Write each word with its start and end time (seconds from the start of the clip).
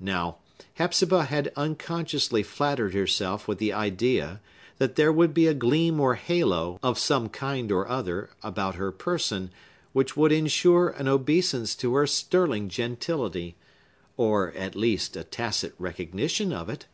Now, 0.00 0.36
Hepzibah 0.78 1.24
had 1.24 1.52
unconsciously 1.56 2.42
flattered 2.42 2.94
herself 2.94 3.46
with 3.46 3.58
the 3.58 3.74
idea 3.74 4.40
that 4.78 4.96
there 4.96 5.12
would 5.12 5.34
be 5.34 5.46
a 5.46 5.52
gleam 5.52 6.00
or 6.00 6.14
halo, 6.14 6.78
of 6.82 6.98
some 6.98 7.28
kind 7.28 7.70
or 7.70 7.86
other, 7.86 8.30
about 8.42 8.76
her 8.76 8.90
person, 8.90 9.50
which 9.92 10.16
would 10.16 10.32
insure 10.32 10.88
an 10.88 11.06
obeisance 11.06 11.74
to 11.74 11.96
her 11.96 12.06
sterling 12.06 12.70
gentility, 12.70 13.56
or, 14.16 14.52
at 14.54 14.74
least, 14.74 15.16
a 15.18 15.24
tacit 15.24 15.74
recognition 15.78 16.50
of 16.50 16.70
it. 16.70 16.86